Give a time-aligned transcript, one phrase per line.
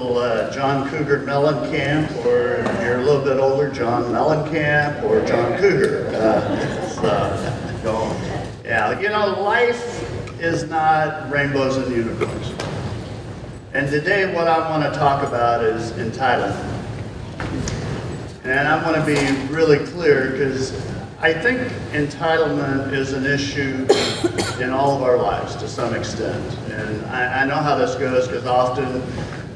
[0.00, 5.24] little uh, John Cougar Mellencamp, or if you're a little bit older, John Mellencamp, or
[5.26, 6.06] John Cougar.
[6.14, 6.88] Uh,
[7.82, 8.16] so,
[8.64, 12.54] yeah, you know, life is not rainbows and unicorns.
[13.74, 16.66] And today, what I want to talk about is entitlement.
[18.44, 20.72] And I want to be really clear because
[21.20, 21.60] I think
[21.92, 23.86] entitlement is an issue
[24.62, 26.42] in all of our lives to some extent.
[26.70, 29.02] And I, I know how this goes because often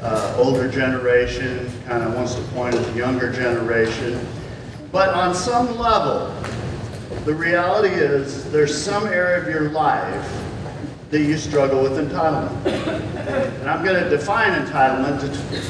[0.05, 4.25] uh, older generation kind of wants to point at the younger generation.
[4.93, 6.33] But on some level,
[7.25, 10.45] the reality is there's some area of your life
[11.11, 12.67] that you struggle with entitlement.
[12.67, 15.21] And I'm going to define entitlement.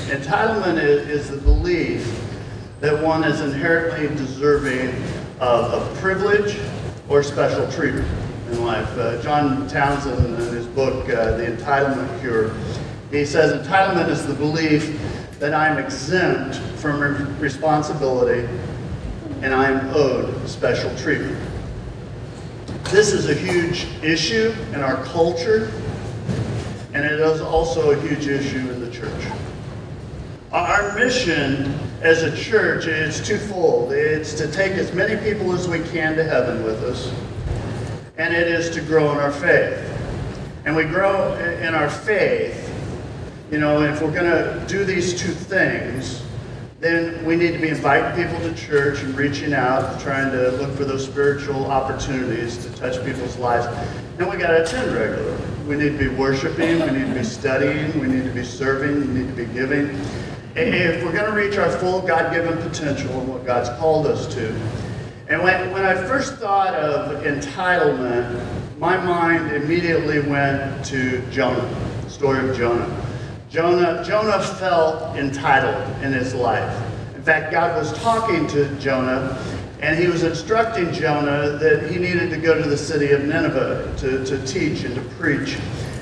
[0.09, 2.21] Entitlement is, is the belief
[2.81, 4.89] that one is inherently deserving
[5.39, 6.59] of, of privilege
[7.09, 8.09] or special treatment
[8.51, 8.89] in life.
[8.99, 12.53] Uh, John Townsend, in his book, uh, The Entitlement Cure,
[13.15, 14.99] he says entitlement is the belief
[15.39, 18.49] that I'm exempt from re- responsibility
[19.41, 21.39] and I'm owed special treatment.
[22.85, 25.71] This is a huge issue in our culture,
[26.93, 29.25] and it is also a huge issue in the church.
[30.53, 33.93] Our mission as a church is twofold.
[33.93, 37.13] It's to take as many people as we can to heaven with us,
[38.17, 39.79] and it is to grow in our faith.
[40.65, 42.64] And we grow in our faith,
[43.55, 46.25] you know, if we're going to do these two things,
[46.81, 50.77] then we need to be inviting people to church and reaching out, trying to look
[50.77, 53.65] for those spiritual opportunities to touch people's lives.
[54.19, 55.41] And we got to attend regularly.
[55.69, 59.01] We need to be worshiping, we need to be studying, we need to be serving,
[59.03, 59.91] we need to be giving.
[60.57, 64.27] If we're going to reach our full God given potential and what God's called us
[64.35, 64.49] to.
[65.29, 71.69] And when, when I first thought of entitlement, my mind immediately went to Jonah,
[72.03, 73.04] the story of Jonah.
[73.55, 76.77] Jonah, Jonah felt entitled in his life.
[77.15, 79.41] In fact, God was talking to Jonah,
[79.81, 83.95] and he was instructing Jonah that he needed to go to the city of Nineveh
[83.99, 85.57] to, to teach and to preach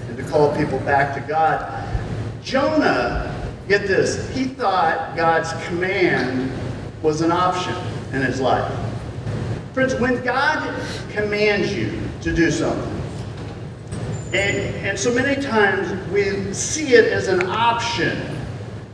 [0.08, 1.86] and to call people back to God.
[2.42, 3.30] Jonah,
[3.68, 6.50] get this, he thought God's command
[7.02, 7.76] was an option
[8.14, 8.72] in his life.
[9.74, 10.74] Friends, when God
[11.10, 13.01] commands you to do something,
[14.32, 18.19] and, and so many times we see it as an option.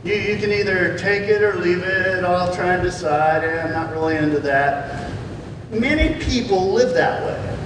[0.03, 2.25] You, you can either take it or leave it.
[2.25, 3.45] I'll try and decide.
[3.45, 5.09] Eh, I'm not really into that.
[5.71, 7.57] Many people live that way,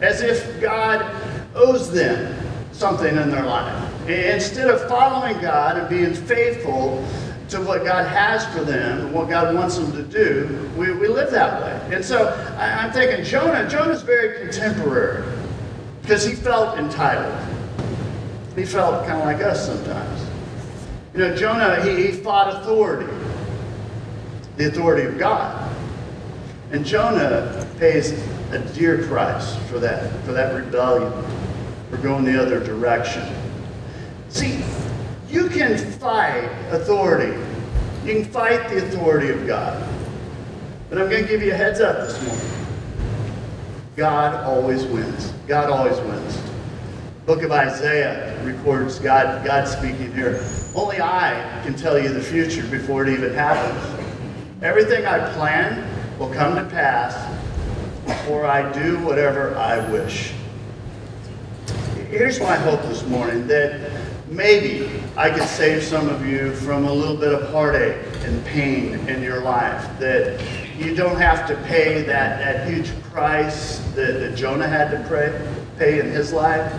[0.00, 1.04] as if God
[1.56, 2.36] owes them
[2.70, 4.08] something in their life.
[4.08, 7.04] Instead of following God and being faithful
[7.48, 11.32] to what God has for them, what God wants them to do, we, we live
[11.32, 11.96] that way.
[11.96, 15.41] And so I, I'm thinking Jonah, Jonah's very contemporary
[16.02, 17.34] because he felt entitled.
[18.56, 20.26] He felt kind of like us sometimes.
[21.14, 23.10] You know, Jonah, he, he fought authority,
[24.56, 25.74] the authority of God.
[26.72, 28.12] And Jonah pays
[28.50, 31.12] a dear price for that, for that rebellion,
[31.90, 33.26] for going the other direction.
[34.28, 34.62] See,
[35.28, 37.38] you can fight authority.
[38.04, 39.86] You can fight the authority of God.
[40.88, 42.51] But I'm going to give you a heads up this morning.
[43.96, 45.32] God always wins.
[45.46, 46.40] God always wins.
[47.26, 50.42] Book of Isaiah records God, God speaking here.
[50.74, 54.02] Only I can tell you the future before it even happens.
[54.62, 57.14] Everything I plan will come to pass
[58.06, 60.32] before I do whatever I wish.
[62.08, 63.90] Here's my hope this morning that
[64.28, 68.94] maybe I could save some of you from a little bit of heartache and pain
[69.08, 69.86] in your life.
[69.98, 70.40] That
[70.84, 75.54] you don't have to pay that, that huge price that, that Jonah had to pay,
[75.78, 76.72] pay in his life.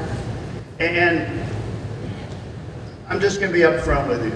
[0.80, 1.42] And
[3.08, 4.34] I'm just going to be upfront with you.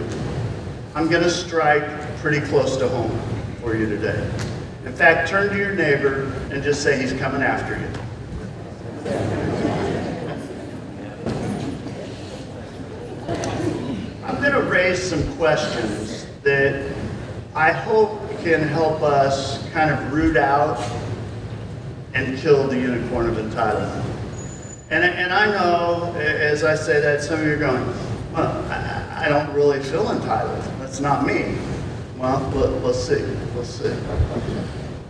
[0.95, 1.83] I'm going to strike
[2.17, 3.19] pretty close to home
[3.61, 4.29] for you today.
[4.85, 7.87] In fact, turn to your neighbor and just say he's coming after you.
[14.23, 16.89] I'm going to raise some questions that
[17.53, 18.16] I hope
[18.47, 20.79] can help us kind of root out
[22.13, 24.05] and kill the unicorn of entitlement.
[24.89, 27.85] And, and I know, as I say that, some of you are going,
[28.31, 30.63] well, I, I don't really feel entitled.
[30.79, 31.57] That's not me.
[32.17, 33.21] Well, let, us see.
[33.53, 33.93] Let's see.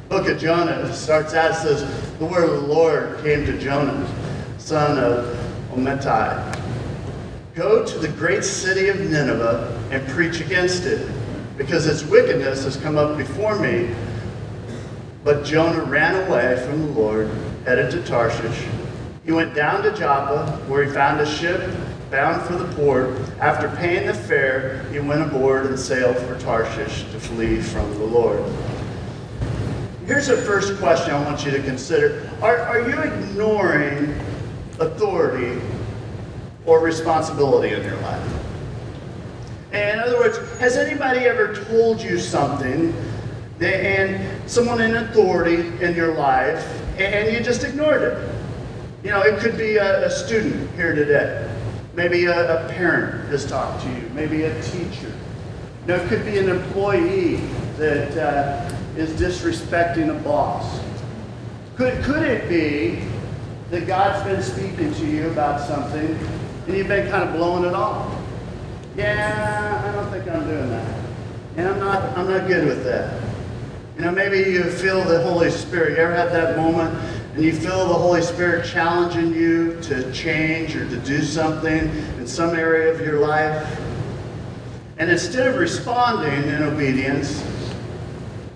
[0.09, 4.09] Book of Jonah starts out, it says, the word of the Lord came to Jonah,
[4.57, 5.25] son of
[5.73, 6.59] Amittai.
[7.53, 11.07] Go to the great city of Nineveh and preach against it,
[11.57, 13.89] because its wickedness has come up before me.
[15.23, 17.29] But Jonah ran away from the Lord,
[17.65, 18.65] headed to Tarshish.
[19.25, 21.69] He went down to Joppa, where he found a ship
[22.09, 23.09] bound for the port.
[23.39, 28.05] After paying the fare, he went aboard and sailed for Tarshish to flee from the
[28.05, 28.41] Lord.
[30.05, 34.17] Here's a first question I want you to consider Are, are you ignoring
[34.79, 35.61] authority
[36.65, 38.36] or responsibility in your life?
[39.77, 42.93] In other words, has anybody ever told you something
[43.61, 46.65] and someone in authority in your life
[46.99, 48.29] and you just ignored it?
[49.03, 51.47] You know, it could be a, a student here today.
[51.93, 54.09] Maybe a, a, parent has talked to you.
[54.13, 55.13] Maybe a teacher.
[55.81, 57.35] You know, it could be an employee
[57.77, 60.79] that uh, is disrespecting a boss.
[61.75, 63.03] Could, could it be
[63.69, 66.17] that God's been speaking to you about something
[66.65, 68.16] and you've been kind of blowing it off?
[68.97, 71.05] Yeah, I don't think I'm doing that.
[71.55, 73.21] And I'm not, I'm not good with that.
[73.95, 75.91] You know, maybe you feel the Holy Spirit.
[75.91, 76.95] You ever had that moment
[77.35, 82.25] and you feel the Holy Spirit challenging you to change or to do something in
[82.25, 83.79] some area of your life?
[84.97, 87.43] And instead of responding in obedience,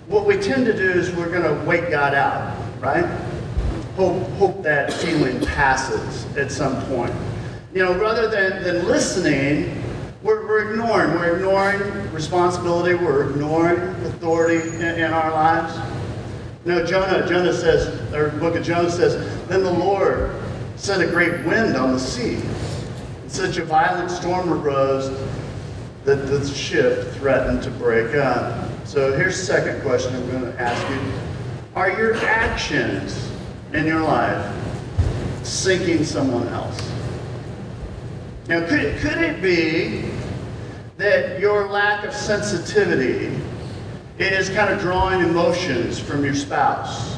[0.08, 3.04] what we tend to do is we're going to wait God out, right?
[3.94, 7.14] Hope, hope that feeling passes at some point.
[7.72, 9.81] You know, rather than, than listening,
[10.22, 11.14] we're, we're ignoring.
[11.14, 12.94] We're ignoring responsibility.
[12.94, 15.76] We're ignoring authority in, in our lives.
[16.64, 19.14] Know, Jonah, Jonah says, or the book of Jonah says,
[19.48, 20.30] then the Lord
[20.76, 22.36] sent a great wind on the sea.
[22.36, 25.10] And Such a violent storm arose
[26.04, 28.68] that the ship threatened to break up.
[28.84, 31.12] So here's the second question I'm going to ask you.
[31.74, 33.28] Are your actions
[33.72, 34.54] in your life
[35.42, 36.78] sinking someone else?
[38.48, 40.11] Now, could, could it be
[41.02, 43.36] that your lack of sensitivity
[44.18, 47.16] is kind of drawing emotions from your spouse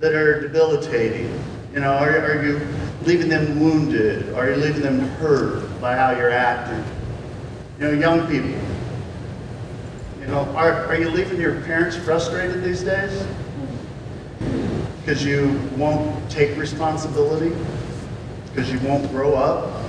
[0.00, 1.32] that are debilitating?
[1.72, 2.60] You know, are, are you
[3.02, 4.34] leaving them wounded?
[4.34, 6.84] Are you leaving them hurt by how you're acting?
[7.78, 8.60] You know, young people.
[10.18, 13.24] You know, are, are you leaving your parents frustrated these days?
[14.98, 17.54] Because you won't take responsibility?
[18.46, 19.85] Because you won't grow up?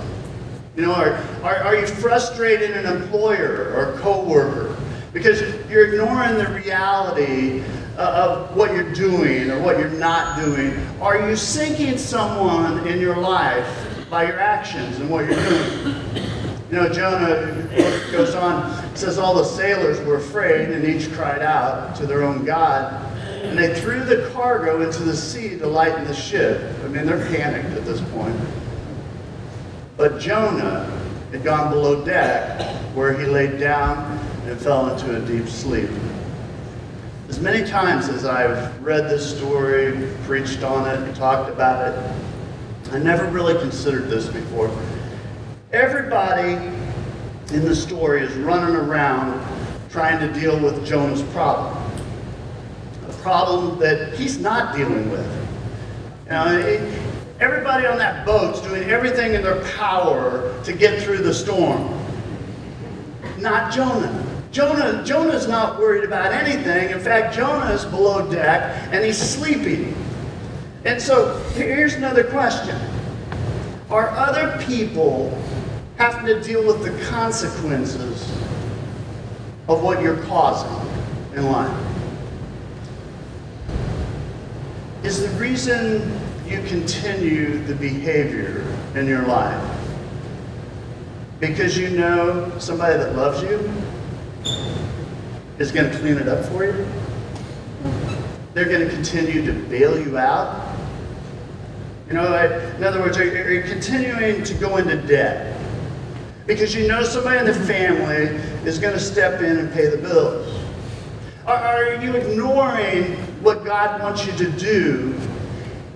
[0.78, 4.78] You know, are, are, are you frustrated an employer or coworker
[5.12, 5.42] because
[5.72, 7.64] you're ignoring the reality
[7.98, 10.78] uh, of what you're doing or what you're not doing?
[11.02, 13.68] Are you sinking someone in your life
[14.08, 15.96] by your actions and what you're doing?
[16.70, 17.68] You know, Jonah
[18.12, 22.46] goes on, says all the sailors were afraid and each cried out to their own
[22.46, 22.94] God.
[23.26, 26.62] And they threw the cargo into the sea to lighten the ship.
[26.84, 28.40] I mean, they're panicked at this point.
[29.98, 30.86] But Jonah
[31.32, 32.62] had gone below deck,
[32.96, 33.98] where he laid down
[34.46, 35.90] and fell into a deep sleep.
[37.28, 43.00] As many times as I've read this story, preached on it, talked about it, I
[43.00, 44.72] never really considered this before.
[45.74, 46.54] Everybody
[47.54, 49.44] in the story is running around
[49.90, 51.76] trying to deal with Jonah's problem.
[53.10, 55.48] A problem that he's not dealing with.
[56.26, 57.07] You know,
[57.40, 61.94] Everybody on that boat's doing everything in their power to get through the storm.
[63.38, 64.24] Not Jonah.
[64.52, 66.90] Jonah Jonah's not worried about anything.
[66.90, 69.96] In fact, Jonah is below deck and he's sleeping.
[70.84, 72.76] And so here's another question.
[73.92, 75.30] Are other people
[75.98, 78.32] having to deal with the consequences
[79.68, 80.90] of what you're causing
[81.36, 81.84] in life?
[85.04, 89.78] Is the reason you continue the behavior in your life?
[91.40, 93.72] Because you know somebody that loves you
[95.60, 96.88] is going to clean it up for you?
[98.54, 100.76] They're going to continue to bail you out?
[102.08, 102.26] You know,
[102.78, 105.60] in other words, are you continuing to go into debt?
[106.46, 109.98] Because you know somebody in the family is going to step in and pay the
[109.98, 110.58] bills?
[111.46, 115.14] Are you ignoring what God wants you to do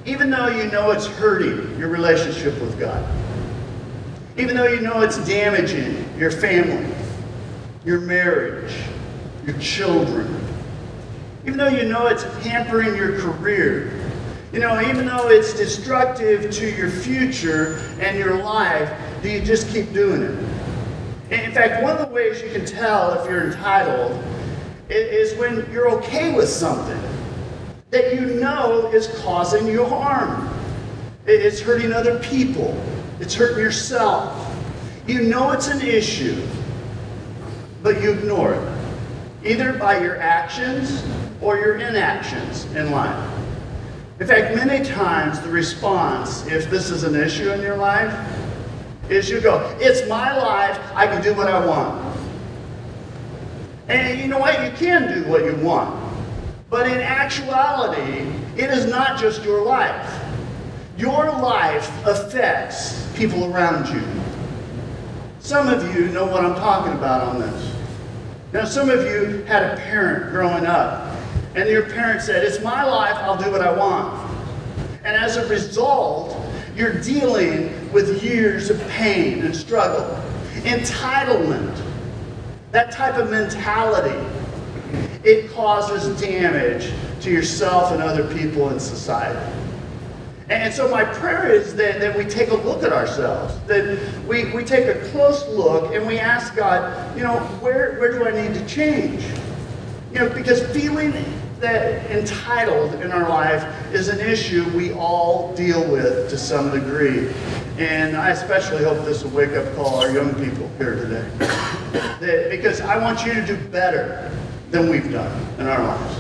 [0.06, 3.06] even though you know it's hurting your relationship with God,
[4.38, 6.94] even though you know it's damaging your family,
[7.86, 8.74] your marriage,
[9.46, 10.40] your children,
[11.46, 13.92] even though you know it's hampering your career,
[14.52, 18.92] you know, even though it's destructive to your future and your life,
[19.22, 21.42] do you just keep doing it?
[21.46, 24.22] In fact, one of the ways you can tell if you're entitled
[24.90, 27.00] is when you're okay with something
[27.92, 30.50] that you know is causing you harm.
[31.28, 32.76] It's hurting other people,
[33.20, 34.48] it's hurting yourself.
[35.08, 36.42] You know it's an issue,
[37.84, 38.78] but you ignore it,
[39.44, 41.04] either by your actions
[41.42, 43.30] or your inactions in life.
[44.20, 48.14] In fact, many times the response, if this is an issue in your life,
[49.10, 52.18] is you go, It's my life, I can do what I want.
[53.88, 54.64] And you know what?
[54.64, 56.01] You can do what you want.
[56.72, 60.24] But in actuality, it is not just your life.
[60.98, 64.02] Your life affects people around you.
[65.42, 67.76] Some of you know what I'm talking about on this.
[68.54, 71.14] Now, some of you had a parent growing up,
[71.56, 74.32] and your parent said, It's my life, I'll do what I want.
[75.04, 76.38] And as a result,
[76.74, 80.18] you're dealing with years of pain and struggle,
[80.62, 81.84] entitlement,
[82.72, 84.41] that type of mentality.
[85.24, 89.40] It causes damage to yourself and other people in society.
[90.50, 93.98] And so my prayer is that, that we take a look at ourselves, that
[94.28, 98.28] we, we take a close look and we ask God, you know, where, where do
[98.28, 99.24] I need to change?
[100.12, 101.14] You know, because feeling
[101.62, 103.64] that entitled in our life
[103.94, 107.32] is an issue we all deal with to some degree.
[107.78, 111.30] And I especially hope this will wake up call our young people here today.
[112.22, 114.32] That, because I want you to do better
[114.72, 116.20] than we've done in our lives.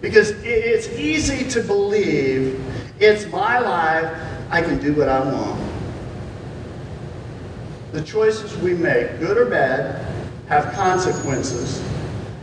[0.00, 2.62] Because it's easy to believe
[3.00, 4.16] it's my life,
[4.50, 5.60] I can do what I want.
[7.92, 10.04] The choices we make, good or bad,
[10.48, 11.82] have consequences.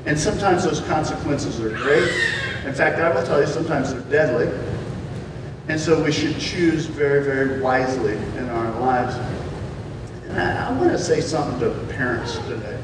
[0.06, 2.12] And sometimes those consequences are great.
[2.66, 4.52] In fact, I will tell you, sometimes they're deadly.
[5.68, 9.16] And so we should choose very, very wisely in our lives.
[10.28, 12.81] And I, I want to say something to parents today.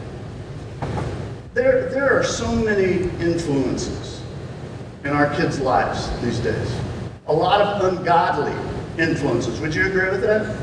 [1.57, 4.21] There, there are so many influences
[5.03, 6.71] in our kids' lives these days.
[7.25, 8.53] A lot of ungodly
[9.03, 9.59] influences.
[9.59, 10.55] Would you agree with that?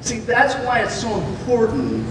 [0.00, 2.04] See, that's why it's so important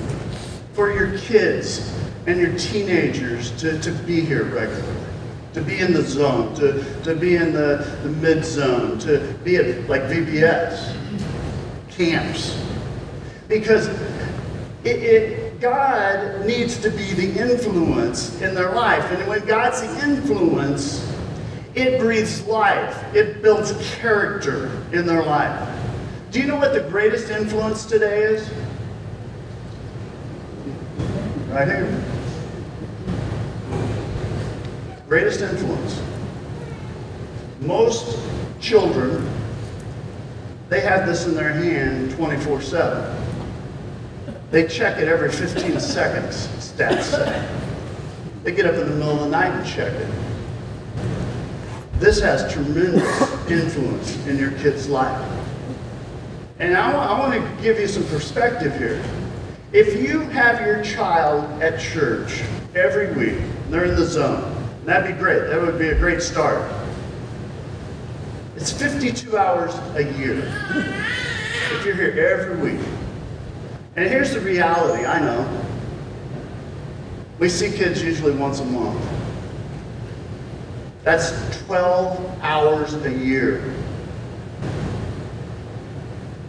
[0.72, 1.94] for your kids
[2.28, 5.06] and your teenagers to, to be here regularly,
[5.52, 9.58] to be in the zone, to, to be in the, the mid zone, to be
[9.58, 10.96] at like VBS,
[11.90, 12.58] camps.
[13.50, 13.90] Because
[14.86, 19.04] it, it, God needs to be the influence in their life.
[19.12, 21.08] And when God's the influence,
[21.76, 25.70] it breathes life, it builds character in their life.
[26.32, 28.50] Do you know what the greatest influence today is?
[31.50, 32.04] Right here.
[35.08, 36.02] Greatest influence.
[37.60, 38.18] Most
[38.60, 39.30] children,
[40.70, 43.21] they have this in their hand 24 7.
[44.52, 47.50] They check it every 15 seconds, stats say.
[48.44, 50.08] They get up in the middle of the night and check it.
[52.00, 53.02] This has tremendous
[53.50, 55.26] influence in your kid's life.
[56.60, 59.02] And I, I want to give you some perspective here.
[59.72, 62.42] If you have your child at church
[62.76, 64.54] every week, they're in the zone,
[64.84, 65.48] that'd be great.
[65.48, 66.70] That would be a great start.
[68.58, 70.44] It's 52 hours a year
[71.72, 72.86] if you're here every week.
[73.96, 75.64] And here's the reality I know.
[77.40, 79.04] We see kids usually once a month.
[81.04, 81.32] That's
[81.66, 83.74] 12 hours a year.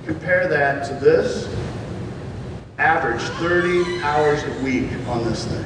[0.05, 1.49] Compare that to this
[2.79, 5.65] average 30 hours a week on this thing.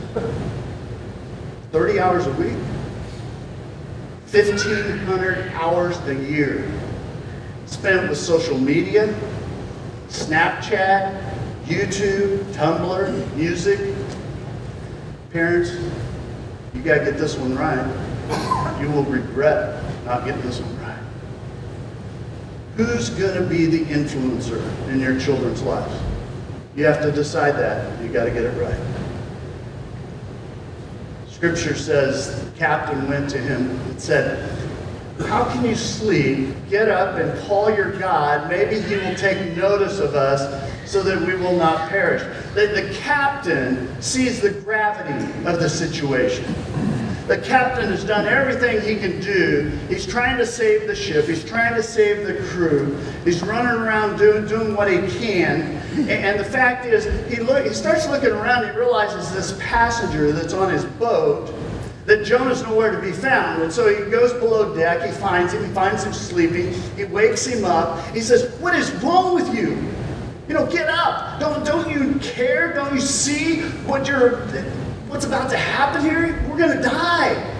[1.72, 2.56] 30 hours a week.
[4.30, 6.70] 1,500 hours a year
[7.66, 9.14] spent with social media,
[10.08, 11.25] Snapchat,
[11.66, 13.92] YouTube, Tumblr, music.
[15.32, 15.72] Parents,
[16.72, 18.80] you got to get this one right.
[18.80, 21.02] You will regret not getting this one right.
[22.76, 26.00] Who's going to be the influencer in your children's lives?
[26.76, 28.00] You have to decide that.
[28.00, 28.80] You got to get it right.
[31.26, 34.56] Scripture says the captain went to him and said,
[35.26, 36.54] How can you sleep?
[36.70, 38.48] Get up and call your God.
[38.48, 42.22] Maybe he will take notice of us so that we will not perish.
[42.54, 46.44] That the captain sees the gravity of the situation.
[47.26, 49.76] The captain has done everything he can do.
[49.88, 51.26] He's trying to save the ship.
[51.26, 52.96] He's trying to save the crew.
[53.24, 55.62] He's running around doing, doing what he can.
[55.96, 58.70] And, and the fact is, he, look, he starts looking around.
[58.70, 61.52] He realizes this passenger that's on his boat
[62.04, 63.60] that Jonah's nowhere to be found.
[63.60, 65.04] And so he goes below deck.
[65.04, 65.64] He finds him.
[65.64, 66.72] He finds him sleeping.
[66.96, 68.14] He wakes him up.
[68.14, 69.76] He says, What is wrong with you?
[70.48, 71.40] You know, get up.
[71.40, 72.72] Don't, don't you care?
[72.72, 74.36] Don't you see what you're,
[75.08, 76.40] what's about to happen here?
[76.48, 77.52] We're going to die.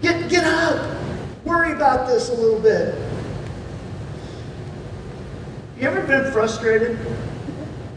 [0.00, 0.96] Get, get up.
[1.44, 2.94] Worry about this a little bit.
[5.78, 6.98] You ever been frustrated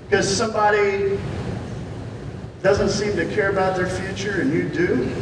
[0.10, 1.20] because somebody
[2.64, 5.14] doesn't seem to care about their future and you do?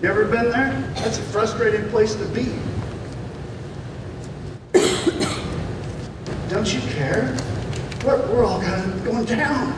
[0.00, 0.72] You ever been there?
[0.94, 2.46] That's a frustrating place to be.
[6.48, 7.36] Don't you care?
[8.04, 9.74] We're, we're all going, going down.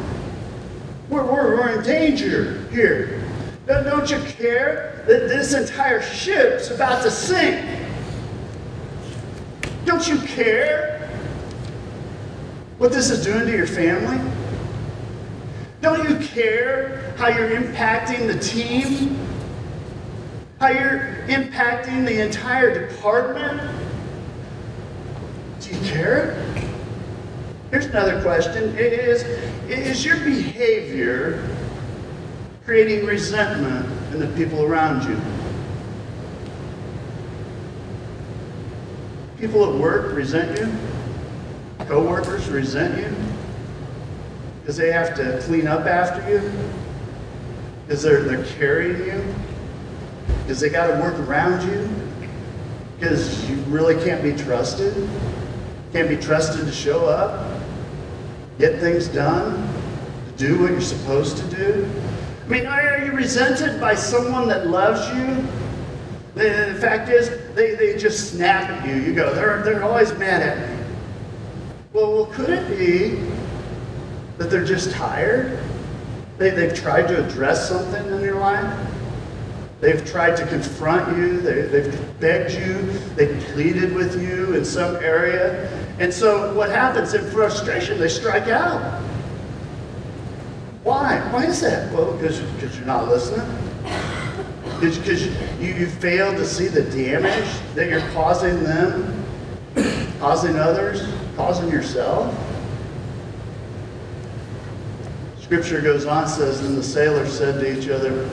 [1.09, 3.21] We're, we're, we're in danger here.
[3.67, 7.65] Don't you care that this entire ship's about to sink?
[9.85, 11.11] Don't you care
[12.79, 14.21] what this is doing to your family?
[15.81, 19.19] Don't you care how you're impacting the team?
[20.61, 23.61] How you're impacting the entire department?
[25.61, 26.62] Do you care?
[27.73, 28.77] Here's another question.
[28.77, 29.23] Is,
[29.67, 31.49] is your behavior
[32.67, 35.19] creating resentment in the people around you?
[39.39, 40.71] People at work resent you?
[41.87, 43.17] Co-workers resent you?
[44.61, 46.53] Because they have to clean up after you?
[47.87, 49.35] Because they're, they're carrying you?
[50.43, 51.89] Because they got to work around you?
[52.99, 55.09] Because you really can't be trusted?
[55.95, 57.52] Can't be trusted to show up?
[58.63, 59.69] Get things done,
[60.37, 61.91] do what you're supposed to do?
[62.45, 65.49] I mean, are you resented by someone that loves you?
[66.35, 69.03] The, fact is, they, they just snap at you.
[69.03, 70.85] You go, they're, they're always mad at me.
[71.93, 73.21] Well, well, could it be
[74.39, 75.59] that they're just tired?
[76.39, 78.89] They, they've tried to address something in your life?
[79.81, 82.77] They've tried to confront you, they, they've begged you,
[83.17, 88.49] they've pleaded with you in some area, and so what happens in frustration, they strike
[88.49, 89.03] out.
[90.83, 91.21] Why?
[91.31, 91.93] Why is that?
[91.93, 92.41] Well, because,
[92.77, 93.47] you're not listening.
[94.81, 95.27] Because
[95.61, 99.25] you, you fail to see the damage that you're causing them,
[100.19, 101.07] causing others,
[101.37, 102.35] causing yourself.
[105.41, 108.29] Scripture goes on, says, Then the sailors said to each other,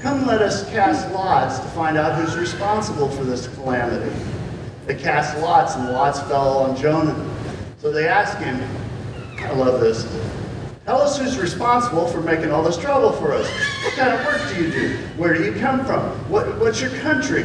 [0.00, 4.14] Come let us cast lots to find out who's responsible for this calamity.
[4.88, 7.14] They cast lots, and the lots fell on Jonah.
[7.76, 8.58] So they asked him,
[9.36, 10.10] I love this.
[10.86, 13.46] Tell us who's responsible for making all this trouble for us.
[13.84, 14.96] What kind of work do you do?
[15.18, 16.00] Where do you come from?
[16.30, 17.44] What, what's your country?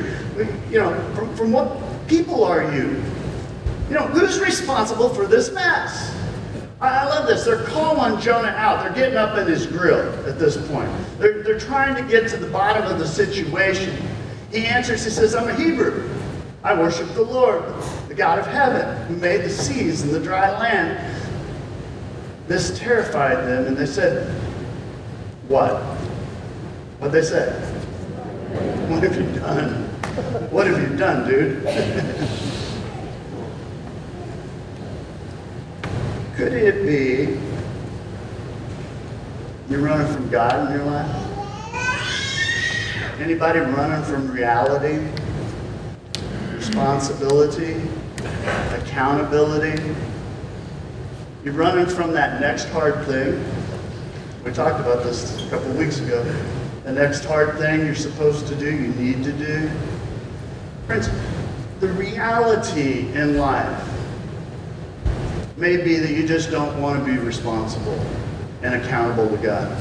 [0.72, 3.04] You know, from, from what people are you?
[3.90, 6.16] You know, who's responsible for this mess?
[6.80, 7.44] I, I love this.
[7.44, 8.86] They're calling Jonah out.
[8.86, 10.90] They're getting up in his grill at this point.
[11.20, 14.02] They're, they're trying to get to the bottom of the situation.
[14.50, 16.10] He answers, he says, I'm a Hebrew.
[16.64, 17.62] I worship the Lord,
[18.08, 20.98] the God of heaven, who made the seas and the dry land.
[22.48, 24.30] This terrified them, and they said,
[25.50, 25.82] What?
[27.00, 27.62] What they said?
[28.90, 29.84] What have you done?
[30.52, 31.64] What have you done, dude?
[36.36, 37.40] Could it be
[39.70, 41.10] you're running from God in your life?
[43.20, 45.00] Anybody running from reality?
[46.68, 47.76] Responsibility,
[48.70, 49.84] accountability.
[51.44, 53.44] You're running from that next hard thing.
[54.46, 56.24] We talked about this a couple weeks ago.
[56.86, 59.70] The next hard thing you're supposed to do, you need to do.
[60.88, 61.10] Friends,
[61.82, 63.90] the reality in life
[65.58, 68.00] may be that you just don't want to be responsible
[68.62, 69.78] and accountable to God,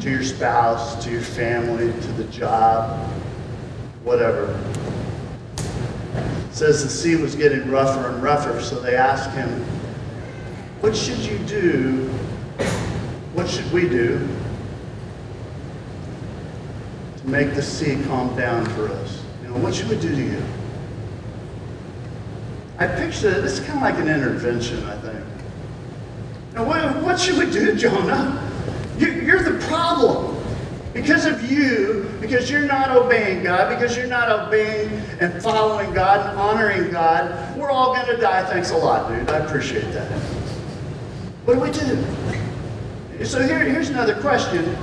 [0.00, 3.06] to your spouse, to your family, to the job,
[4.02, 4.58] whatever
[6.56, 9.62] says the sea was getting rougher and rougher, so they asked him,
[10.80, 12.08] What should you do?
[13.34, 14.26] What should we do
[17.18, 19.22] to make the sea calm down for us?
[19.42, 20.42] You know, what should we do to you?
[22.78, 25.24] I picture it, it's kind of like an intervention, I think.
[26.66, 28.50] What, what should we do, Jonah?
[28.96, 30.35] You, you're the problem.
[30.96, 34.88] Because of you, because you're not obeying God, because you're not obeying
[35.20, 38.42] and following God and honoring God, we're all going to die.
[38.46, 39.28] Thanks a lot, dude.
[39.28, 40.10] I appreciate that.
[41.44, 43.24] What do we do?
[43.26, 44.74] So here, here's another question.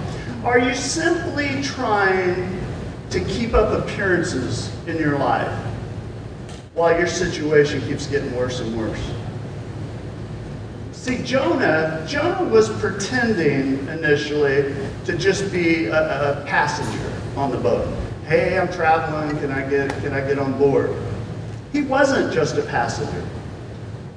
[0.44, 2.62] Are you simply trying
[3.10, 5.52] to keep up appearances in your life
[6.76, 9.02] while your situation keeps getting worse and worse?
[11.04, 17.94] See, Jonah, Jonah was pretending initially to just be a, a, passenger on the boat.
[18.26, 19.38] Hey, I'm traveling.
[19.40, 20.96] Can I get can I get on board?
[21.74, 23.22] He wasn't just a passenger.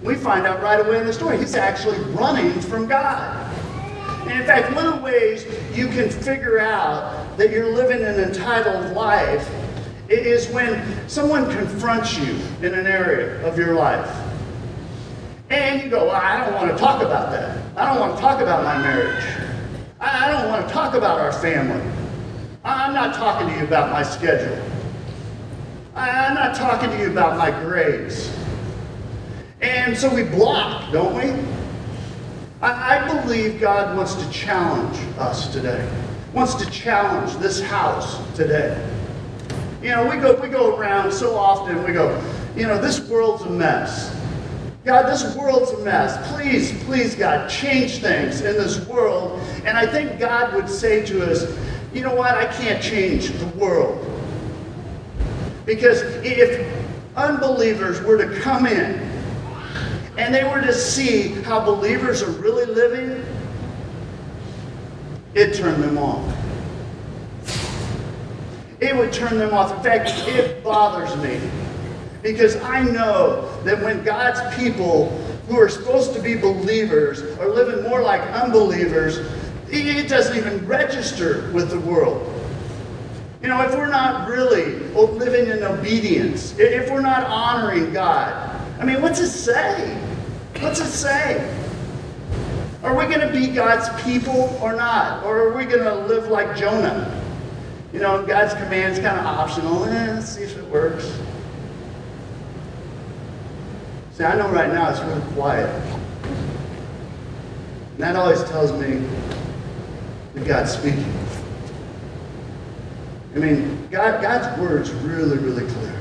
[0.00, 3.52] We find out right away in the story he's actually running from God.
[4.28, 5.44] And in fact, one of the ways
[5.76, 9.50] you can figure out that you're living an entitled life
[10.08, 14.25] is when someone confronts you in an area of your life
[15.50, 17.62] and you go, well, I don't want to talk about that.
[17.76, 19.24] I don't want to talk about my marriage.
[20.00, 21.82] I don't want to talk about our family.
[22.64, 24.60] I'm not talking to you about my schedule.
[25.94, 28.30] I'm not talking to you about my grades.
[29.60, 31.30] And so we block, don't we?
[32.60, 35.88] I, I believe God wants to challenge us today,
[36.32, 38.76] wants to challenge this house today.
[39.82, 42.20] You know, we go, we go around so often, we go,
[42.56, 44.15] you know, this world's a mess.
[44.86, 46.32] God, this world's a mess.
[46.32, 49.40] Please, please, God, change things in this world.
[49.64, 51.58] And I think God would say to us,
[51.92, 52.36] you know what?
[52.36, 54.00] I can't change the world.
[55.64, 56.72] Because if
[57.16, 59.00] unbelievers were to come in
[60.18, 63.24] and they were to see how believers are really living,
[65.34, 66.32] it turned them off.
[68.78, 69.76] It would turn them off.
[69.78, 71.40] In fact, it bothers me
[72.26, 75.10] because I know that when God's people
[75.48, 79.18] who are supposed to be believers are living more like unbelievers,
[79.68, 82.32] it doesn't even register with the world.
[83.42, 88.84] You know, if we're not really living in obedience, if we're not honoring God, I
[88.84, 89.96] mean, what's it say?
[90.58, 91.56] What's it say?
[92.82, 95.24] Are we going to be God's people or not?
[95.24, 97.22] Or are we going to live like Jonah?
[97.92, 99.84] You know, God's command is kind of optional.
[99.84, 101.16] Eh, let's see if it works.
[104.16, 105.68] See, I know right now it's really quiet.
[107.92, 109.06] And that always tells me
[110.32, 111.12] that God's speaking.
[113.34, 115.94] I mean, God, God's word's really, really clear.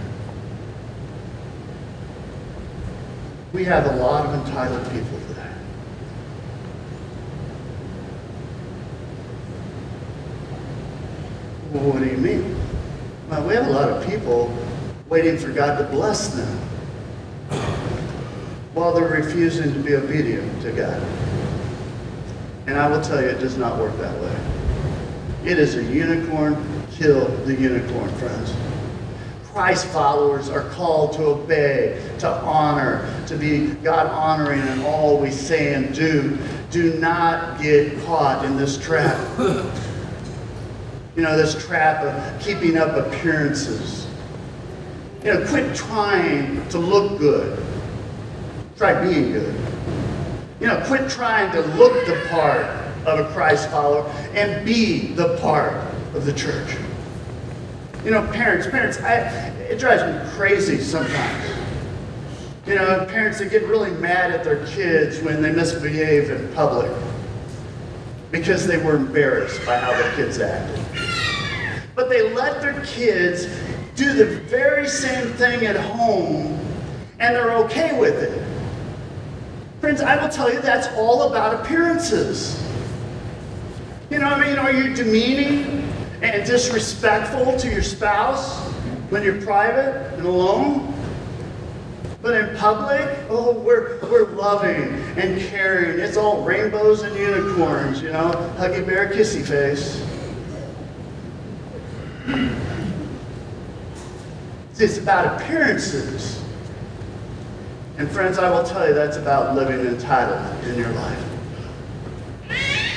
[3.51, 5.51] We have a lot of entitled people today.
[11.73, 12.55] Well, what do you mean?
[13.29, 14.57] Well, we have a lot of people
[15.09, 16.61] waiting for God to bless them
[18.75, 21.01] while they're refusing to be obedient to God.
[22.67, 24.35] And I will tell you, it does not work that way.
[25.49, 26.57] It is a unicorn,
[26.91, 28.53] kill the unicorn, friends.
[29.45, 35.31] Christ followers are called to obey, to honor, to be God honoring in all we
[35.31, 36.37] say and do.
[36.69, 39.17] Do not get caught in this trap.
[41.15, 44.05] You know, this trap of keeping up appearances.
[45.23, 47.64] You know, quit trying to look good.
[48.77, 49.55] Try being good.
[50.59, 52.65] You know, quit trying to look the part
[53.05, 55.73] of a Christ follower and be the part
[56.13, 56.75] of the church.
[58.03, 59.17] You know, parents, parents, I,
[59.69, 61.49] it drives me crazy sometimes.
[62.67, 66.91] You know, parents that get really mad at their kids when they misbehave in public
[68.31, 70.83] because they were embarrassed by how their kids acted.
[71.95, 73.45] But they let their kids
[73.95, 76.59] do the very same thing at home
[77.19, 78.44] and they're okay with it.
[79.81, 82.61] Friends, I will tell you that's all about appearances.
[84.09, 85.85] You know, I mean, are you demeaning
[86.21, 88.59] and disrespectful to your spouse
[89.09, 90.91] when you're private and alone.
[92.21, 95.99] But in public, oh, we're, we're loving and caring.
[95.99, 100.03] It's all rainbows and unicorns, you know, huggy bear, kissy face.
[104.79, 106.43] It's about appearances.
[107.97, 111.25] And friends, I will tell you that's about living entitled in your life.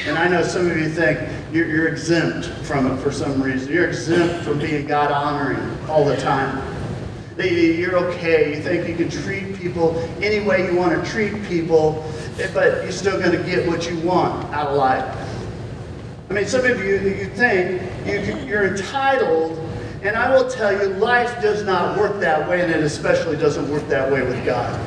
[0.06, 1.20] And I know some of you think
[1.52, 3.72] you're, you're exempt from it for some reason.
[3.72, 6.64] You're exempt from being God honoring all the time.
[7.36, 8.56] That you're okay.
[8.56, 12.04] You think you can treat people any way you want to treat people,
[12.52, 15.16] but you're still going to get what you want out of life.
[16.28, 19.56] I mean, some of you, you think you, you're entitled,
[20.02, 23.68] and I will tell you, life does not work that way, and it especially doesn't
[23.70, 24.78] work that way with God.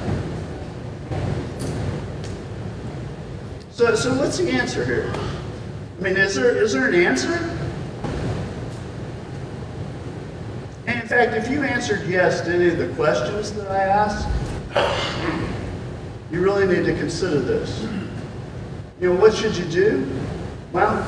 [3.71, 5.11] So, so what's the answer here?
[5.99, 7.33] I mean, is there, is there an answer?
[10.87, 14.27] And in fact, if you answered yes to any of the questions that I asked,
[16.31, 17.85] you really need to consider this.
[19.01, 20.09] You know, what should you do?
[20.71, 21.03] Well,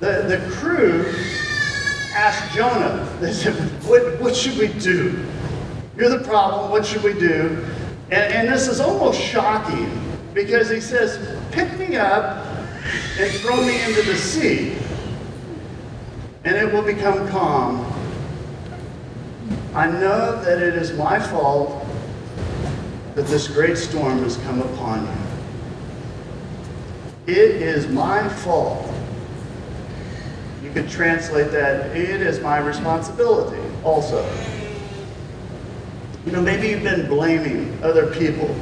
[0.00, 1.12] the, the crew
[2.18, 3.54] asked Jonah, they said,
[3.84, 5.24] what, what should we do?
[5.96, 7.64] You're the problem, what should we do?
[8.10, 9.90] And, and this is almost shocking
[10.34, 12.44] because he says, pick me up
[13.18, 14.76] and throw me into the sea,
[16.44, 17.84] and it will become calm.
[19.74, 21.84] I know that it is my fault
[23.14, 25.06] that this great storm has come upon
[27.26, 27.34] you.
[27.34, 28.97] It is my fault.
[30.68, 34.22] You could translate that, it is my responsibility also.
[36.26, 38.54] You know, maybe you've been blaming other people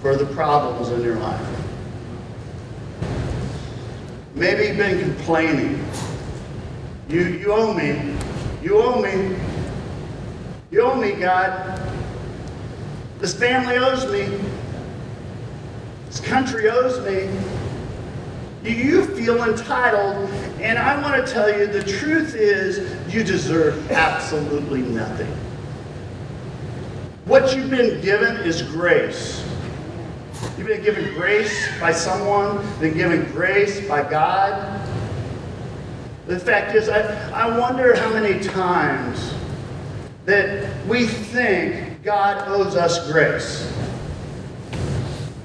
[0.00, 1.46] for the problems in your life.
[4.34, 5.84] Maybe you've been complaining.
[7.10, 8.16] You, you owe me.
[8.62, 9.36] You owe me.
[10.70, 11.82] You owe me, God.
[13.18, 14.40] This family owes me.
[16.06, 17.28] This country owes me.
[18.62, 22.78] Do you feel entitled, and I want to tell you the truth is
[23.12, 25.26] you deserve absolutely nothing.
[27.24, 29.44] What you've been given is grace.
[30.56, 34.80] You've been given grace by someone, been given grace by God.
[36.28, 37.00] The fact is, I,
[37.32, 39.34] I wonder how many times
[40.24, 43.72] that we think God owes us grace.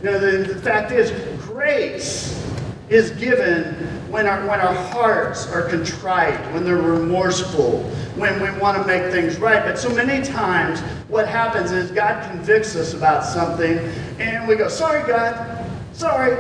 [0.04, 1.10] You know, the, the fact is,
[1.42, 2.47] grace
[2.90, 3.74] is given
[4.10, 7.84] when our, when our hearts are contrite, when they're remorseful,
[8.16, 9.64] when we want to make things right.
[9.64, 13.78] But so many times, what happens is God convicts us about something,
[14.20, 16.36] and we go, Sorry, God, sorry.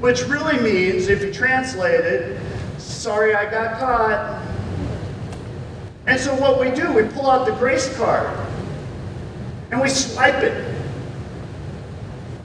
[0.00, 2.40] Which really means, if you translate it,
[2.78, 4.42] Sorry I got caught.
[6.06, 8.28] And so what we do, we pull out the grace card
[9.70, 10.74] and we swipe it.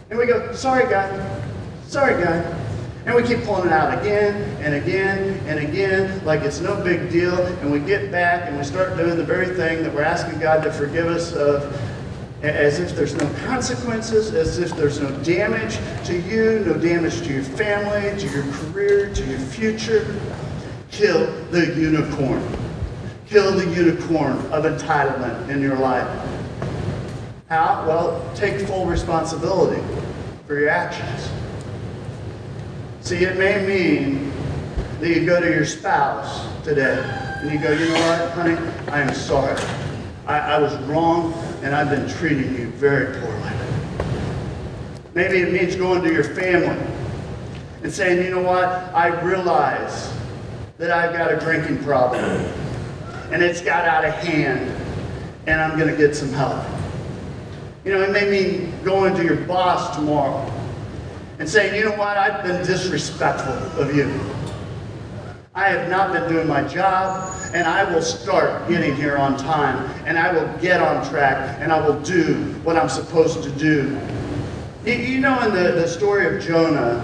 [0.09, 1.43] And we go, Sorry, God.
[1.87, 2.60] Sorry, God.
[3.05, 7.09] And we keep pulling it out again and again and again like it's no big
[7.09, 7.35] deal.
[7.35, 10.63] And we get back and we start doing the very thing that we're asking God
[10.63, 11.63] to forgive us of
[12.43, 17.33] as if there's no consequences, as if there's no damage to you, no damage to
[17.33, 20.19] your family, to your career, to your future.
[20.91, 22.43] Kill the unicorn.
[23.27, 26.07] Kill the unicorn of entitlement in your life.
[27.47, 27.83] How?
[27.87, 29.81] Well, take full responsibility
[30.45, 31.29] for your actions.
[33.01, 34.31] See, it may mean
[34.99, 37.01] that you go to your spouse today
[37.41, 38.55] and you go, you know what, honey,
[38.89, 39.59] I am sorry.
[40.27, 41.33] I, I was wrong
[41.63, 43.49] and I've been treating you very poorly.
[45.15, 46.79] Maybe it means going to your family
[47.81, 50.13] and saying, you know what, I realize
[50.77, 52.23] that I've got a drinking problem
[53.31, 54.69] and it's got out of hand
[55.47, 56.63] and I'm going to get some help.
[57.83, 60.60] You know, it may mean going to your boss tomorrow
[61.41, 64.13] and saying, you know what, I've been disrespectful of you.
[65.55, 69.89] I have not been doing my job, and I will start getting here on time,
[70.05, 73.99] and I will get on track, and I will do what I'm supposed to do.
[74.85, 77.03] You know, in the, the story of Jonah,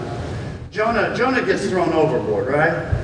[0.70, 2.96] Jonah, Jonah gets thrown overboard, right?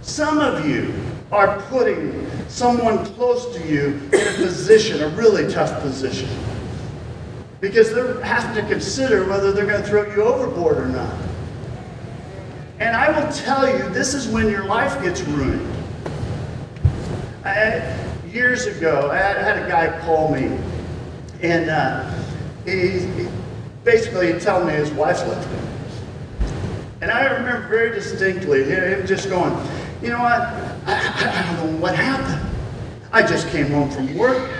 [0.00, 0.94] Some of you
[1.32, 6.28] are putting someone close to you in a position, a really tough position
[7.60, 11.14] because they're having to consider whether they're going to throw you overboard or not.
[12.78, 15.66] And I will tell you, this is when your life gets ruined.
[17.44, 17.96] I,
[18.30, 20.58] years ago, I had, a guy call me,
[21.42, 22.12] and uh,
[22.66, 23.28] he, he
[23.84, 25.66] basically told me his wife left him.
[27.00, 29.52] And I remember very distinctly him just going,
[30.02, 30.40] you know what?
[30.86, 32.42] I, I don't know what happened.
[33.12, 34.50] I just came home from work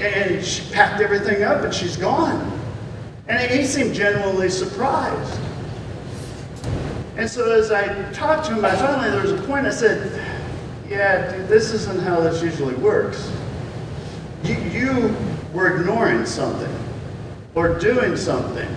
[0.00, 2.60] and she packed everything up and she's gone.
[3.28, 5.40] And he seemed genuinely surprised.
[7.16, 10.20] And so as I talked to him, I finally, there was a point I said,
[10.88, 13.32] yeah, dude, this isn't how this usually works.
[14.42, 15.16] You, you
[15.52, 16.74] were ignoring something
[17.54, 18.68] or doing something.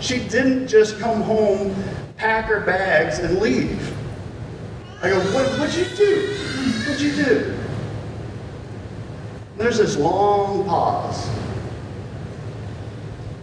[0.00, 1.74] She didn't just come home,
[2.16, 3.96] pack her bags, and leave.
[5.02, 6.34] I go, what, what'd you do?
[6.86, 7.58] What'd you do?
[9.62, 11.30] There's this long pause.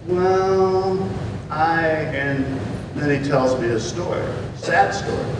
[0.06, 1.10] Well,
[1.50, 2.60] I, and
[2.96, 4.22] then he tells me his story,
[4.58, 5.34] sad story.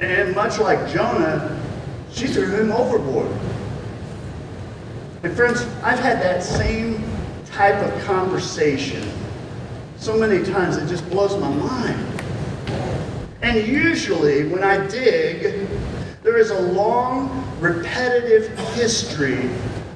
[0.00, 1.62] And much like Jonah,
[2.10, 3.30] she threw him overboard.
[5.22, 7.04] And friends, I've had that same
[7.44, 9.06] type of conversation
[9.98, 12.22] so many times it just blows my mind.
[13.42, 15.68] And usually when I dig,
[16.22, 19.50] there is a long, repetitive history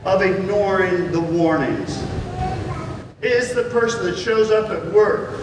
[0.05, 2.03] of ignoring the warnings.
[3.21, 5.39] Is the person that shows up at work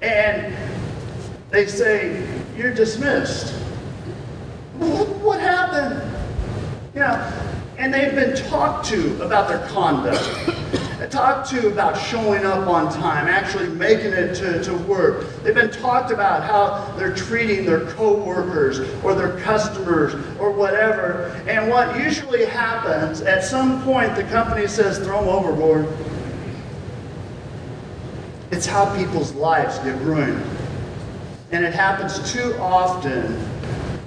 [0.00, 0.56] and
[1.50, 3.52] they say, You're dismissed.
[4.78, 6.00] What happened?
[6.94, 7.32] You know,
[7.78, 10.22] and they've been talked to about their conduct
[11.10, 15.26] talked to about showing up on time, actually making it to, to work.
[15.42, 21.24] They've been talked about how they're treating their coworkers or their customers or whatever.
[21.48, 25.88] And what usually happens, at some point, the company says, throw them overboard.
[28.50, 30.42] It's how people's lives get ruined.
[31.52, 33.34] And it happens too often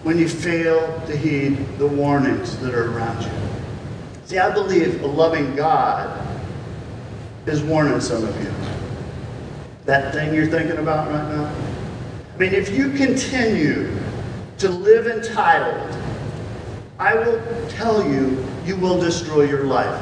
[0.04, 3.51] when you fail to heed the warnings that are around you.
[4.32, 6.26] See, I believe a loving God
[7.48, 8.50] is warning some of you.
[9.84, 11.54] That thing you're thinking about right now?
[12.34, 13.94] I mean, if you continue
[14.60, 16.02] to live entitled,
[16.98, 17.42] I will
[17.72, 20.02] tell you, you will destroy your life.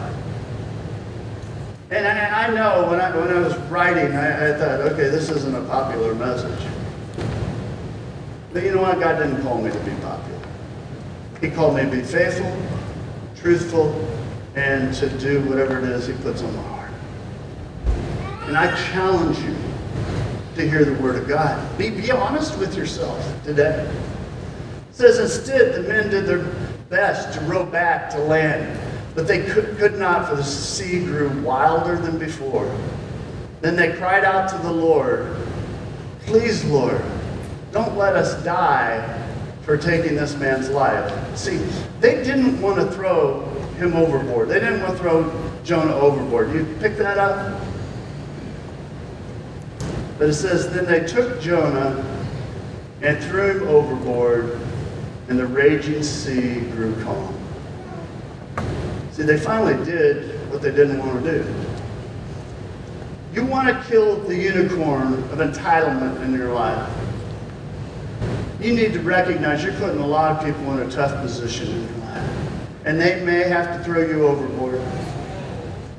[1.90, 5.32] And I, I know when I, when I was writing, I, I thought, okay, this
[5.32, 6.68] isn't a popular message.
[8.54, 9.00] But you know what?
[9.00, 10.48] God didn't call me to be popular.
[11.42, 12.56] He called me to be faithful,
[13.36, 14.18] truthful,
[14.56, 16.92] and to do whatever it is He puts on my heart.
[18.48, 19.56] And I challenge you
[20.56, 21.78] to hear the Word of God.
[21.78, 23.90] Be, be honest with yourself today.
[24.90, 26.44] It says, instead, the men did their
[26.90, 28.80] best to row back to land
[29.20, 32.74] but they could, could not, for the sea grew wilder than before.
[33.60, 35.36] Then they cried out to the Lord,
[36.22, 37.02] Please, Lord,
[37.74, 39.28] don't let us die
[39.64, 41.38] for taking this man's life.
[41.38, 41.58] See,
[42.00, 43.49] they didn't want to throw
[43.80, 44.50] him overboard.
[44.50, 46.54] They didn't want to throw Jonah overboard.
[46.54, 47.62] You pick that up?
[50.18, 52.06] But it says, Then they took Jonah
[53.02, 54.60] and threw him overboard,
[55.30, 57.36] and the raging sea grew calm.
[59.14, 61.56] See, they finally did what they didn't want to do.
[63.34, 66.92] You want to kill the unicorn of entitlement in your life.
[68.60, 71.99] You need to recognize you're putting a lot of people in a tough position.
[72.90, 74.82] And they may have to throw you overboard.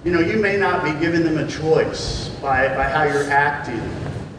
[0.02, 3.80] You know, you may not be giving them a choice by, by how you're acting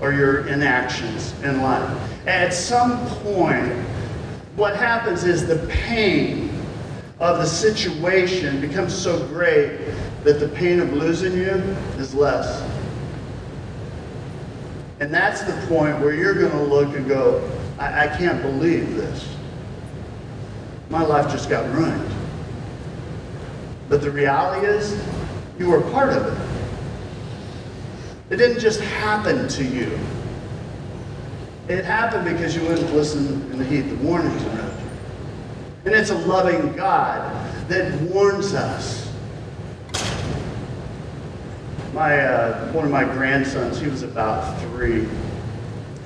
[0.02, 1.98] or your inactions in life.
[2.28, 3.72] At some point,
[4.58, 6.62] what happens is the pain
[7.22, 9.80] of the situation becomes so great
[10.26, 11.54] that the pain of losing you
[12.02, 12.70] is less.
[15.00, 18.98] And that's the point where you're going to look and go, I, I can't believe
[18.98, 19.38] this.
[20.90, 22.21] My life just got ruined.
[23.92, 24.98] But the reality is,
[25.60, 28.34] you were part of it.
[28.34, 30.00] It didn't just happen to you.
[31.68, 34.88] It happened because you wouldn't listen and heed the warnings around you.
[35.84, 37.20] and it's a loving God
[37.68, 39.12] that warns us.
[41.94, 45.06] My, uh, one of my grandsons, he was about three,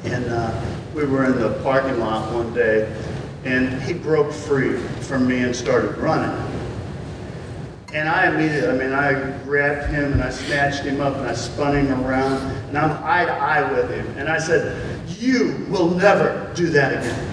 [0.05, 0.59] and uh,
[0.95, 2.91] we were in the parking lot one day,
[3.43, 6.54] and he broke free from me and started running.
[7.95, 9.13] And I immediately, I mean, I
[9.45, 13.23] grabbed him and I snatched him up and I spun him around, and I'm eye
[13.23, 14.05] to eye with him.
[14.17, 17.31] And I said, You will never do that again.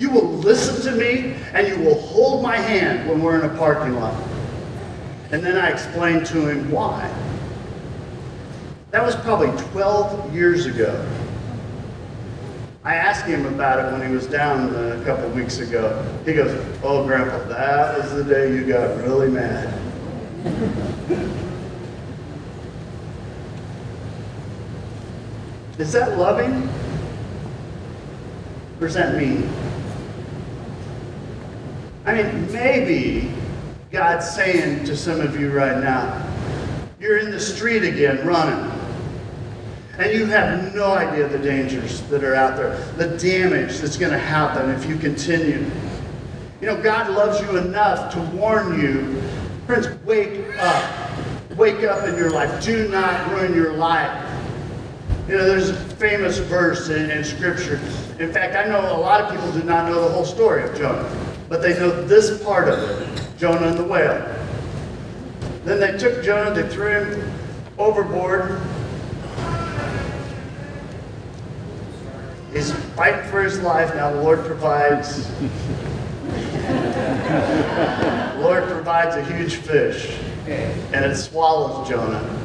[0.00, 3.56] You will listen to me and you will hold my hand when we're in a
[3.56, 4.20] parking lot.
[5.30, 7.08] And then I explained to him why.
[8.90, 11.08] That was probably 12 years ago.
[12.82, 16.04] I asked him about it when he was down a couple weeks ago.
[16.24, 16.50] He goes,
[16.82, 19.81] Oh, Grandpa, that was the day you got really mad.
[25.78, 26.68] Is that loving?
[28.80, 29.48] Or is that mean?
[32.04, 33.32] I mean, maybe
[33.90, 36.26] God's saying to some of you right now,
[36.98, 38.70] you're in the street again running.
[39.98, 44.12] And you have no idea the dangers that are out there, the damage that's going
[44.12, 45.64] to happen if you continue.
[46.60, 49.21] You know, God loves you enough to warn you.
[49.66, 51.10] Friends, wake up.
[51.56, 52.62] Wake up in your life.
[52.64, 54.28] Do not ruin your life.
[55.28, 57.80] You know, there's a famous verse in, in Scripture.
[58.18, 60.76] In fact, I know a lot of people do not know the whole story of
[60.76, 61.08] Jonah
[61.52, 64.26] but they know this part of it Jonah and the whale.
[65.64, 67.30] Then they took Jonah, they threw him
[67.76, 68.58] overboard.
[72.54, 73.94] He's fighting for his life.
[73.94, 75.30] Now the Lord provides.
[78.42, 82.40] the Lord provides a huge fish, and it swallows Jonah.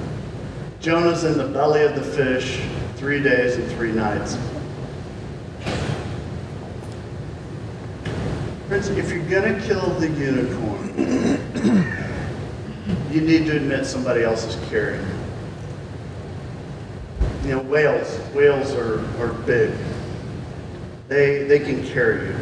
[0.79, 2.61] Jonah's in the belly of the fish
[2.97, 4.37] three days and three nights.
[8.67, 10.93] Friends, if you're going to kill the unicorn,
[13.11, 15.15] you need to admit somebody else is carrying it.
[17.43, 19.73] You know, whales, whales are, are big.
[21.07, 22.35] They, they can carry you.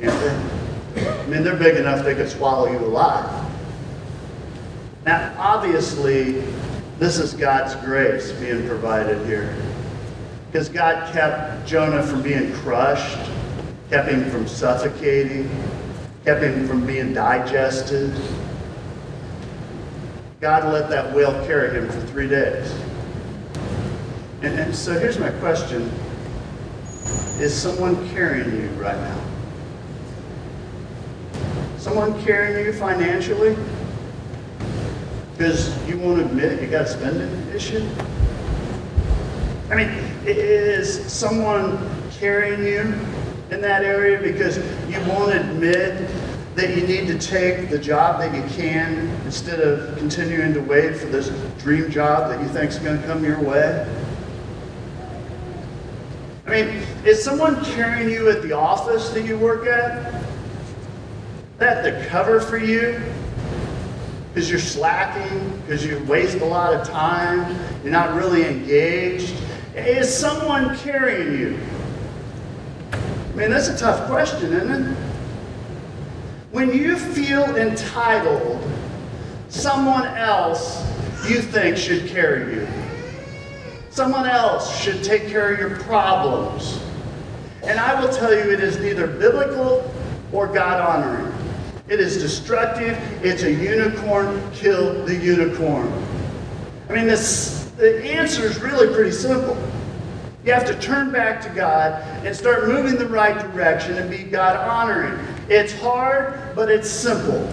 [0.00, 0.59] you know,
[1.30, 3.50] mean, they're big enough they could swallow you alive.
[5.06, 6.42] Now, obviously,
[6.98, 9.56] this is God's grace being provided here.
[10.50, 13.30] Because God kept Jonah from being crushed
[13.90, 15.50] kept him from suffocating,
[16.24, 18.14] kept him from being digested.
[20.40, 22.72] God let that whale carry him for three days.
[24.42, 25.90] And, and so here's my question
[27.40, 29.29] Is someone carrying you right now?
[31.80, 33.56] Someone carrying you financially?
[35.32, 37.88] Because you won't admit you got a spending issue?
[39.70, 39.88] I mean,
[40.26, 41.78] is someone
[42.10, 42.80] carrying you
[43.50, 44.58] in that area because
[44.90, 46.06] you won't admit
[46.54, 50.98] that you need to take the job that you can instead of continuing to wait
[50.98, 51.30] for this
[51.62, 53.90] dream job that you think is going to come your way?
[56.46, 60.19] I mean, is someone carrying you at the office that you work at?
[61.60, 62.98] That the cover for you?
[64.32, 69.34] Because you're slacking, because you waste a lot of time, you're not really engaged?
[69.74, 71.58] Is someone carrying you?
[72.92, 74.96] I mean, that's a tough question, isn't it?
[76.50, 78.58] When you feel entitled,
[79.50, 80.82] someone else
[81.28, 82.68] you think should carry you.
[83.90, 86.80] Someone else should take care of your problems.
[87.64, 89.92] And I will tell you, it is neither biblical
[90.32, 91.29] or God honoring.
[91.90, 92.96] It is destructive.
[93.24, 94.40] It's a unicorn.
[94.52, 95.92] Kill the unicorn.
[96.88, 99.60] I mean, this, the answer is really pretty simple.
[100.44, 104.18] You have to turn back to God and start moving the right direction and be
[104.18, 105.18] God honoring.
[105.48, 107.52] It's hard, but it's simple.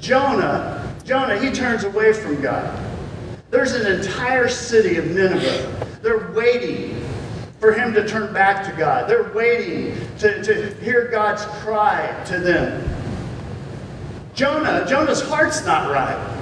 [0.00, 2.82] Jonah, Jonah, he turns away from God.
[3.50, 5.98] There's an entire city of Nineveh.
[6.00, 7.06] They're waiting
[7.60, 9.10] for him to turn back to God.
[9.10, 12.95] They're waiting to, to hear God's cry to them.
[14.36, 16.36] Jonah, Jonah's heart's not right.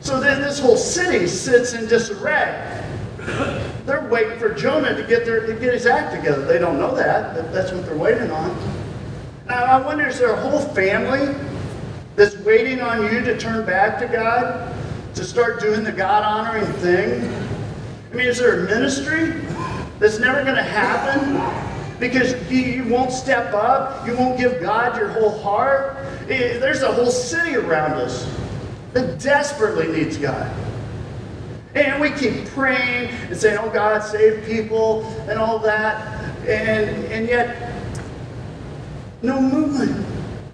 [0.00, 2.86] So then this whole city sits in disarray.
[3.84, 6.42] They're waiting for Jonah to get their to get his act together.
[6.46, 8.56] They don't know that, but that's what they're waiting on.
[9.46, 11.34] Now I wonder, is there a whole family
[12.16, 14.74] that's waiting on you to turn back to God,
[15.16, 17.30] to start doing the God honoring thing?
[18.10, 19.32] I mean, is there a ministry
[19.98, 21.40] that's never going to happen?
[21.98, 25.96] Because you won't step up, you won't give God your whole heart.
[26.30, 28.32] There's a whole city around us
[28.92, 30.48] that desperately needs God.
[31.74, 36.24] And we keep praying and saying, oh God, save people and all that.
[36.46, 37.72] And, and yet,
[39.22, 40.06] no movement.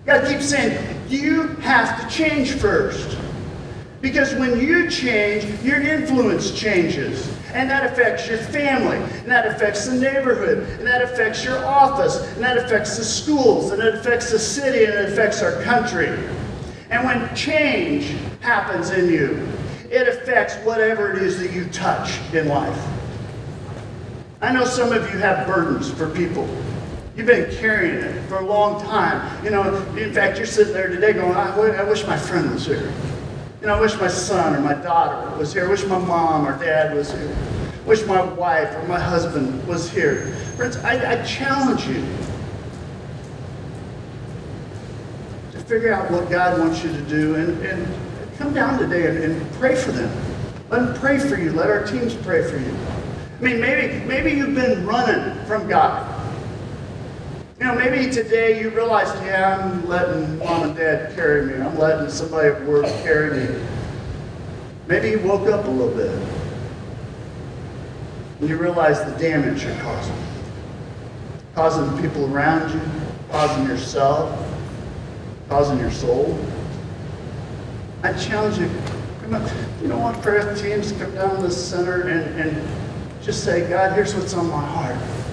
[0.06, 3.18] God keeps saying, you have to change first.
[4.00, 7.30] Because when you change, your influence changes.
[7.56, 12.20] And that affects your family, and that affects the neighborhood, and that affects your office,
[12.34, 16.08] and that affects the schools, and it affects the city, and it affects our country.
[16.90, 19.48] And when change happens in you,
[19.90, 22.86] it affects whatever it is that you touch in life.
[24.42, 26.46] I know some of you have burdens for people.
[27.16, 29.42] You've been carrying it for a long time.
[29.42, 32.92] You know, in fact, you're sitting there today going, I, wish my friend was here.
[33.60, 35.66] You know, I wish my son or my daughter was here.
[35.66, 37.34] I wish my mom or dad was here.
[37.84, 40.26] I wish my wife or my husband was here.
[40.56, 42.04] Friends, I, I challenge you
[45.52, 49.18] to figure out what God wants you to do and, and come down today and,
[49.18, 50.10] and pray for them.
[50.68, 51.52] Let them pray for you.
[51.52, 52.76] Let our teams pray for you.
[53.38, 56.15] I mean, maybe, maybe you've been running from God.
[57.58, 61.54] You know, maybe today you realized, yeah, I'm letting mom and dad carry me.
[61.54, 63.64] I'm letting somebody at work carry me.
[64.86, 66.10] Maybe you woke up a little bit.
[68.40, 70.16] And you realize the damage you're causing.
[71.54, 72.80] Causing the people around you,
[73.30, 74.38] causing yourself,
[75.48, 76.38] causing your soul.
[78.02, 78.70] I challenge you,
[79.22, 79.50] come on,
[79.80, 82.68] you know what, prayer teams, come down to the center and, and
[83.22, 85.25] just say, God, here's what's on my heart.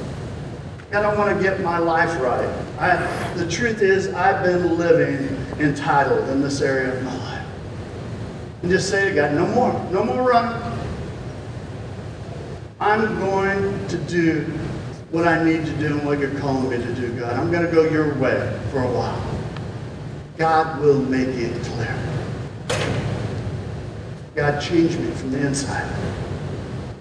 [0.93, 2.47] God, I want to get my life right.
[2.77, 7.47] I, the truth is, I've been living entitled in this area of my life.
[8.61, 10.61] And just say to God, no more, no more running.
[12.79, 14.41] I'm going to do
[15.09, 17.39] what I need to do and what you're calling me to do, God.
[17.39, 19.19] I'm going to go your way for a while.
[20.37, 21.97] God will make it clear.
[24.35, 25.91] God, change me from the inside.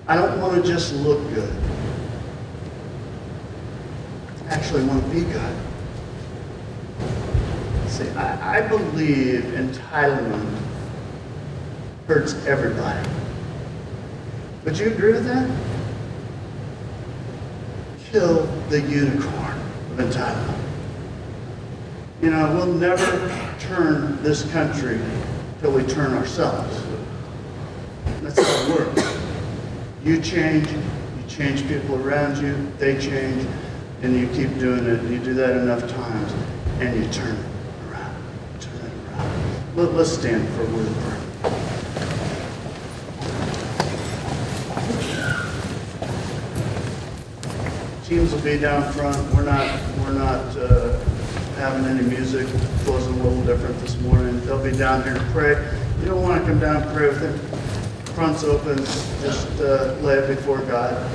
[0.07, 1.55] I don't want to just look good.
[4.53, 5.57] Actually want to be good.
[7.89, 10.59] See, I, I believe entitlement
[12.07, 13.09] hurts everybody.
[14.67, 15.51] Would you agree with that?
[18.11, 19.59] Kill the unicorn
[19.93, 20.61] of entitlement.
[22.21, 25.01] You know, we'll never turn this country
[25.61, 26.79] till we turn ourselves.
[28.21, 29.17] That's how it works.
[30.05, 33.49] You change, you change people around you, they change,
[34.03, 35.01] and you keep doing it.
[35.01, 36.33] and You do that enough times,
[36.81, 37.45] and you turn it
[37.91, 38.15] around.
[38.61, 39.77] Turn it around.
[39.77, 41.19] Let, us stand for a word of prayer.
[48.05, 49.17] Teams will be down front.
[49.35, 49.81] We're not.
[49.99, 50.57] We're not.
[50.57, 50.99] Uh,
[51.63, 52.49] having any music.
[52.49, 54.41] It was a little different this morning.
[54.45, 55.51] They'll be down here to pray.
[56.01, 57.39] You don't want to come down and pray with them.
[58.17, 58.79] Front's open.
[58.79, 61.09] Just uh, lay it before God.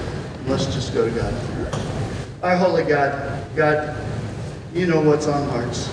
[0.46, 1.57] Let's just go to God.
[2.44, 3.98] Our holy God, God,
[4.72, 5.90] you know what's on hearts.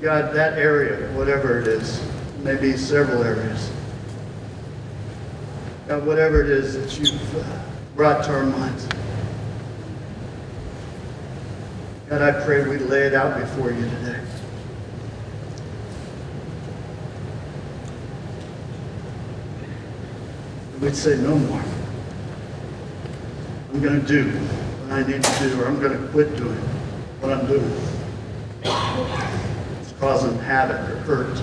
[0.00, 2.00] God, that area, whatever it is,
[2.44, 3.72] maybe several areas.
[5.88, 7.44] God, whatever it is that you've
[7.96, 8.86] brought to our minds.
[12.08, 14.20] God, I pray we lay it out before you today.
[20.80, 21.64] We'd say no more.
[23.76, 26.56] I'm going to do what I need to do, or I'm going to quit doing
[27.20, 27.70] what I'm doing.
[29.82, 31.42] It's causing havoc or hurt.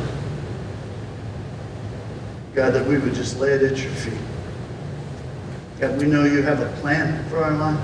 [2.55, 4.17] God, that we would just lay it at your feet.
[5.79, 7.79] God, we know you have a plan for our life.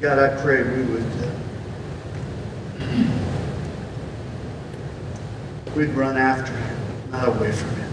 [0.00, 1.30] God, I pray we would uh,
[5.76, 7.84] we'd run after you, not away from you.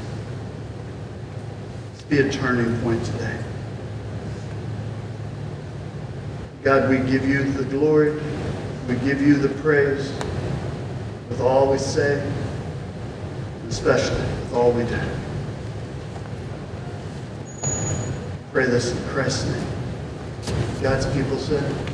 [1.91, 3.39] Let's be a turning point today.
[6.63, 8.19] God, we give you the glory.
[8.89, 10.11] We give you the praise
[11.29, 12.21] with all we say,
[13.69, 14.99] especially with all we do.
[18.51, 19.67] Pray this in Christ's name.
[20.81, 21.88] God's people said.